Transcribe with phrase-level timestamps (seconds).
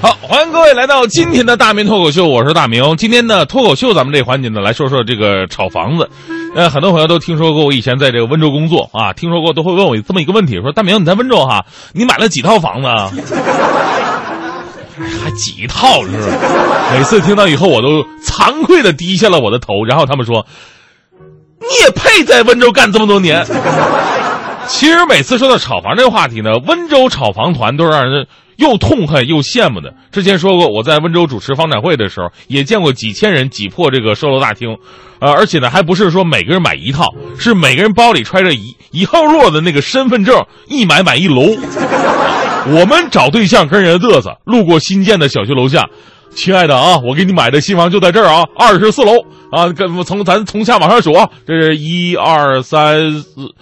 [0.00, 2.96] 好，欢迎各位来到今天的大明脱口秀，我是大明。
[2.96, 6.08] 今天的脱口秀，咱们这环节呢，来说说这个炒房子。
[6.54, 13.10] 呃，很多朋友都听说过我以前在这个温州工作啊，听说过都会问我这么一个问题，说大明你在温州哈，你买了几套房子啊？
[15.22, 16.96] 还几套是吧？
[16.96, 20.46] 每次听到以后，我都惭愧的低下了我的头，然后他们说，
[21.60, 23.44] 你也配在温州干这么多年？
[24.66, 28.26] 其实每次说到炒房这个话题呢，温州炒房团都让人
[28.56, 29.94] 又痛恨又羡慕的。
[30.10, 34.76] 之前说过，我在温州主持房展会的时候，也见过几千人挤破这个售楼大厅，
[35.20, 37.06] 呃，而且呢，还不是说每个人买一套，
[37.38, 41.56] 是每个人包里揣着一一号弱的那个身份证，一买买一楼。
[42.66, 45.86] 我们找对象跟人家嘚瑟，路过新建的小区楼下，
[46.34, 49.12] 亲爱的啊，我给你买的新房就在这儿啊，二十四楼
[49.50, 53.54] 啊，跟从咱从下往上数啊，这是一二三四。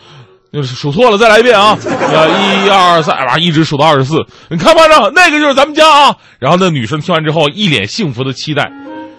[0.52, 1.78] 就是数错了，再来一遍啊！
[1.82, 4.18] 呃，一二三，哇，一直数到二十四。
[4.48, 6.16] 你看吧，那那个就是咱们家啊。
[6.38, 8.70] 然后那女生听完之后，一脸幸福的期待。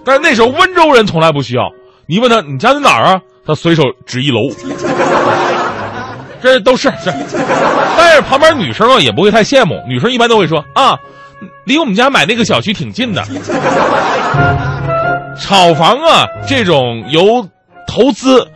[0.06, 1.64] 但是那时候温州人从来不需要。
[2.06, 3.22] 你问他你家在哪儿啊？
[3.48, 4.42] 他随手指一楼。
[6.39, 7.11] 这都是是。
[7.98, 10.98] 但是旁边女生啊也不会太羡慕，女生一般都会说啊，
[11.66, 13.23] 离我们家买那个小区挺近的。
[15.39, 17.48] 炒房啊，这种由
[17.88, 18.48] 投资。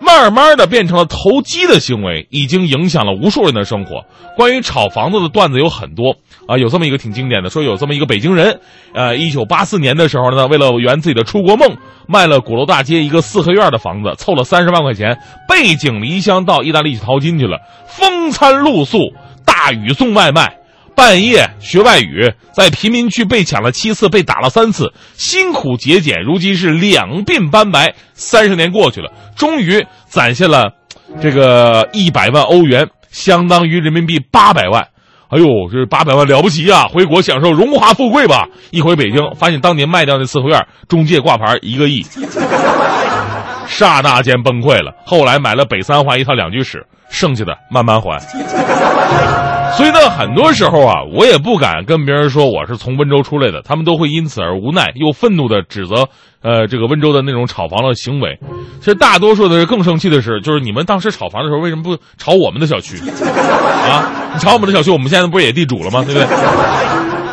[0.00, 4.04] 慢慢的变成了投机的行为，已经影响了无数人的生活。
[4.36, 8.60] 关于炒房子的段子有很多啊，有这么一个挺经典的，说有这么一个北京人，
[8.94, 11.76] 呃，一九八四年的时候呢，为了圆自己的出国梦，
[12.06, 19.12] 卖了鼓楼大街一个四合院的房子，凑了三十万块钱，背井离乡到意大利去淘金去了，风餐露宿，
[19.44, 20.58] 大雨送外卖。
[20.98, 27.94] 半夜学外语，在贫民区被抢了七次，被打了三次，辛苦节俭，如今是两鬓斑白。
[28.14, 30.72] 三十年过去了，终于攒下了
[31.22, 34.88] 这个一百万欧元，相当于人民币八百万。
[35.28, 36.88] 哎呦，这八百万了不起啊！
[36.92, 38.48] 回国享受荣华富贵吧。
[38.72, 42.04] 一回北京，发现当年卖掉那四合院，中介挂牌一个亿，
[43.68, 44.92] 刹那间崩溃了。
[45.06, 48.20] 后来买了北三环一套两居室，剩下的慢慢还。
[49.76, 56.08] 所以呢，很多时候啊，我也不敢跟别人说我是从温州出来的，他们都会因此而无奈又愤怒的指责，
[56.42, 58.38] 呃，这个温州的那种炒房的行为。
[58.80, 62.96] 其实大多数的人更生气的是，就是你们当时炒房的时候，为什么不炒我们的小区？
[62.98, 66.02] 啊，你炒我们的小区，我们现在不是也地主了吗？
[66.04, 66.26] 对不对？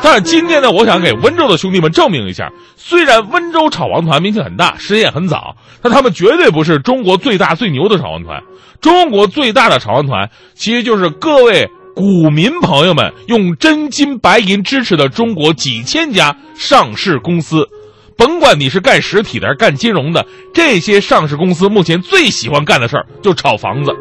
[0.03, 8.43] 但是今天呢，我想给温州的兄弟们证明一下，虽然温州炒房团名气很大，时间也很早，但他们绝对不是中国最大最牛的炒房团。
[8.81, 11.67] 中国最大的炒房团，其实就是各位。
[11.95, 17.69] 股民朋友们用真金白银支持的中国几千家上市公司，
[18.17, 23.91] 甭管你是干实体的还是干金融的，这些上市公司目前最喜欢干的事儿就炒房子。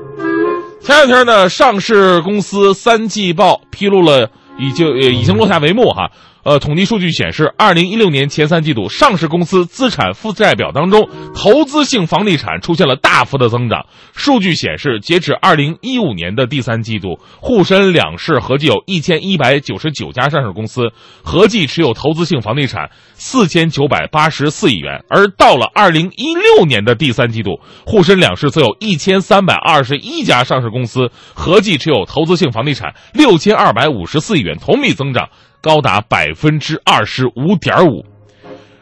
[0.82, 4.28] 前两天呢，上市公司三季报披露了，
[4.59, 6.11] 已经已经落下帷幕哈。
[6.44, 13.87] 呃，统计数据显示，二零一六年前三季度，上市公司资产负债表当中，投资性房地产出现了大幅的增长。
[14.12, 25.03] 数据显示，截止二零一五年的第三季度，沪深两市合计有一千一百九十九家上市公司，合计持有投资性房地产四千九百八十四亿元。
[25.09, 35.31] 而到了二零一六年的第三季度，沪深两市则有一千三百二十一家上市公司，合计持有投资性房地产六千二百五十四亿元，同比增长。
[35.65, 38.05] 高达百分之二十五点五，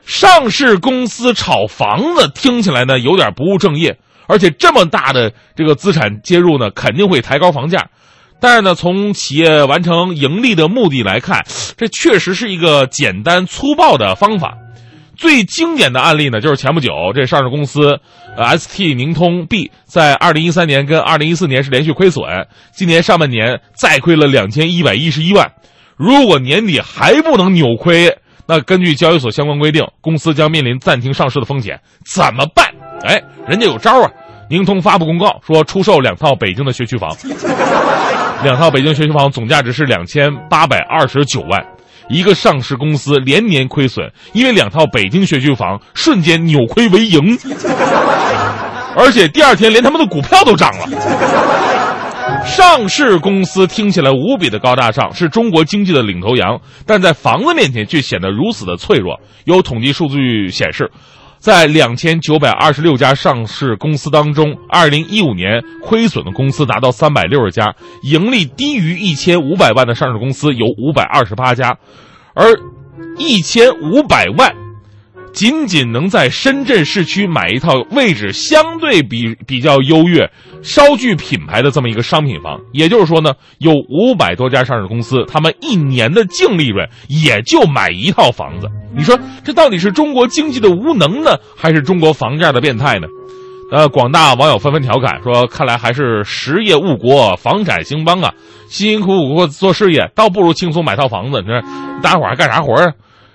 [0.05, 7.89] 上市公司炒房子听起来呢有点不务正业，而且这么大的这个资产接入呢，肯定会抬高房价。
[8.41, 14.59] 但是呢，从企业完成盈利的目的来看，这确实是一个简单粗暴的方法。
[15.17, 18.01] 最经典的案例呢，就是前不久这上市公司
[18.37, 22.25] 呃 ST 宁通 B 在二零一三年跟二零一四年是连续亏损，
[22.73, 25.53] 今年上半年再亏了两千一百一十一万。
[26.03, 28.13] 如果年底还不能扭亏，
[28.49, 31.79] 那根据交易所相关规定，公司将面临暂停上市的风险。
[32.05, 32.67] 怎么办？
[33.07, 34.11] 哎，人家有招啊！
[34.51, 37.09] 宁通发布公告说，出售两套北京的学区房，
[38.43, 41.65] 两套北京学区房总价值是两千八百二十九万。
[42.09, 47.39] 一个上市公司连年亏损，因为两套北京学区房瞬间扭亏为盈，
[48.99, 50.89] 而且第二天连他们的股票都涨了。
[52.45, 59.21] 上市公司听起来无比的高大上，是中国经济的领头羊，但在房子面前却显得如此的脆弱。
[59.45, 60.91] 有统计数据显示，
[61.39, 71.79] 在两千九百二十六家上市公司当中，二零一五年亏损的公司达到三百六十家，盈利低于一千五百万的上市公司有五百二十八家，
[72.35, 72.45] 而
[73.19, 74.55] 一千五百万
[75.33, 80.31] 仅仅能在深圳市区买一套位置相对比比较优越、
[80.63, 82.61] 稍具品牌的这么一个商品房。
[82.73, 88.69] 也就是说呢，有五百多家上市公司，他们一年的净利润也就买一套房子。
[88.95, 93.07] 你说这到底是中国经济的无能呢，还是中国房价的变态呢？
[93.73, 98.35] 呃，广大网友纷纷调侃说：“看来还是实业误国，房产兴邦啊！
[98.69, 101.41] 辛辛苦苦做事业，倒不如轻松买套房子。
[101.41, 101.59] 你说，
[102.03, 102.93] 大家伙还干啥活啊？”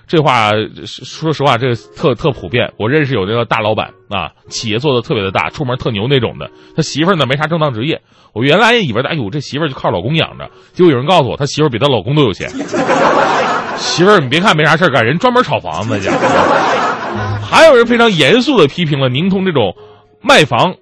[0.08, 0.50] 这话
[0.86, 2.72] 说实话，这特特普遍。
[2.78, 6.50] 我认识有这个大老板啊，企业做的特别的大，出门特牛那种的。
[6.74, 8.00] 他媳妇儿呢没啥正当职业。
[8.32, 10.48] 我原来也以为，哎呦，这媳妇儿就靠老公养着。
[10.72, 12.48] 结果有人告诉我，他媳妇儿比他老公都有钱。
[13.76, 16.08] 媳妇儿，你别看没啥事干，人专门炒房子去。
[17.44, 19.74] 还有人非常严肃的批评了宁通这种
[20.22, 20.74] 卖房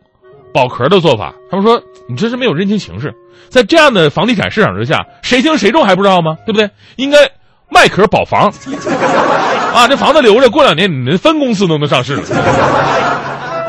[0.55, 1.35] 保壳的做法。
[1.51, 3.13] 他们说，你这是没有认清形势。
[3.49, 6.37] 在这样的房地产市场之下，谁轻谁重还不知道吗？
[6.47, 6.71] 对不对？
[6.97, 7.19] 应该。
[7.69, 8.53] 卖壳保房，
[9.75, 12.23] 啊，这房子留着，过两年你们分公司都能上市了。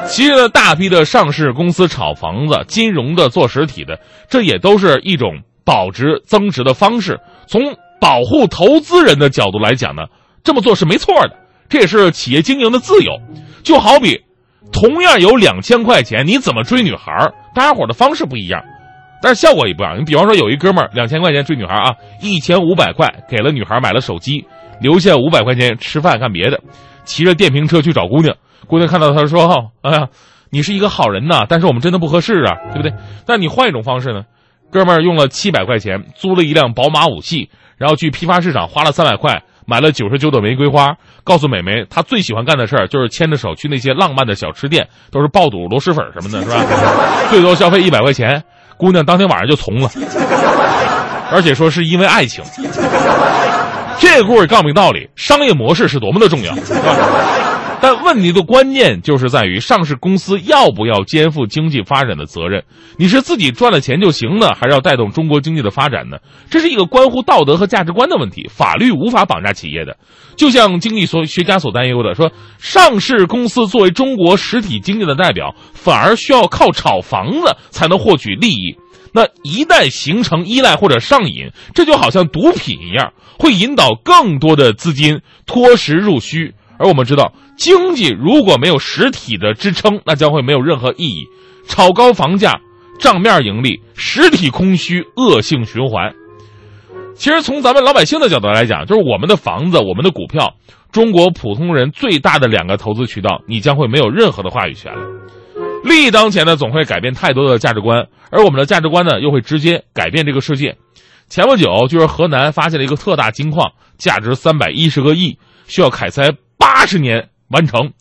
[0.07, 3.99] 其实呢，大批的上市公司炒房子、金融的、做实体的，
[4.29, 7.19] 这也都是一种保值增值的方式。
[7.47, 10.03] 从保护投资人的角度来讲呢，
[10.43, 11.35] 这么做是没错的，
[11.67, 13.19] 这也是企业经营的自由。
[13.63, 14.21] 就好比，
[14.71, 18.61] 同样有两千块钱，你怎么追女孩大家伙的方式不一样。
[19.21, 19.97] 但是效果也不一样。
[19.99, 24.45] 你比方说，有一哥们儿两千块钱追女孩啊，一千五百块给了女孩买了手机，
[24.79, 26.59] 留下五百块钱吃饭干别的，
[27.03, 28.35] 骑着电瓶车去找姑娘。
[28.67, 30.07] 姑娘看到他说：“哈，哎呀，
[30.49, 32.93] 你是一个好人呐，但是我们真的不合适啊，对不对？”
[33.25, 34.23] 但你换一种方式呢？
[34.69, 47.29] 哥们儿用了七百块钱租了一辆宝马五系，然后去批发市场花了三百块买了九十九朵玫瑰花，告诉美眉他最喜欢干的事儿就是牵着手去那些浪漫的小吃店，都是爆肚、螺蛳粉什么的，是吧？
[47.29, 48.43] 最多消费一百块钱。
[48.77, 49.89] 姑娘当天晚上就从了，
[51.31, 52.43] 而且说是因为爱情。
[53.99, 56.53] 这个故事告诉我们道理：商业模式是多么的重要。
[57.79, 62.63] 但问题的关键就是在于上市公司要不要肩负经济发展的责任？
[62.97, 66.17] 你是自己赚了钱就行呢，还是要带动中国经济的发展呢？
[66.49, 68.49] 这是一个关乎道德和价值观的问题。
[68.49, 69.95] 法律无法绑架企业的，
[70.35, 78.75] 就像经济所学家所担忧的，说上市公司作为中国实体经济的代表，反而需要靠炒房子才能获取利益。
[79.13, 86.55] 那一旦形成依赖或者上瘾，这就好像毒品一样，会引导更多的资金脱实入虚。
[86.79, 91.25] 而我们知道，经济如果没有实体的支撑，那将会没有任何意义。
[91.67, 92.59] 炒高房价，
[92.99, 96.13] 账面盈利，实体空虚，恶性循环。
[97.15, 100.55] 其实从咱们老百姓的角度来讲，就是我们的房子、我们的股票，
[100.91, 105.01] 中国普通人最大的两个投资渠道，你将会没有任何的话语权了。
[105.83, 110.77] 利益当前呢，总会改变太多的价值观，而我们的价值观呢，又会直接改变这个世界。
[111.27, 116.33] 前不久，就是河南发现了一个特大金矿，价值三百一十个亿，需要开采。
[116.57, 117.91] 八十年完成，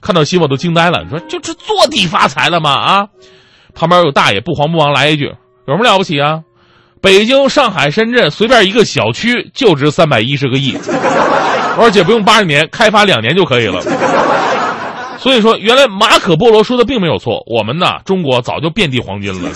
[0.00, 1.02] 看到新闻都惊呆了。
[1.02, 2.72] 你说就是坐地发财了吗？
[2.72, 3.06] 啊，
[3.74, 5.24] 旁边有大爷不慌不忙来一句
[5.66, 6.40] ：“有什么了不起啊？
[7.00, 10.76] 北京、上海、深圳随便一个小区就值三百一十个亿，
[11.78, 13.82] 而且不用八十年，开发两年就可以了。”
[15.18, 19.50] 所以说，原来马可波罗说的并没有错，我们呢，中国早就遍地黄金了。